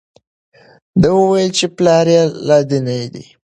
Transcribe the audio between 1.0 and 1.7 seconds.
ده وویل چې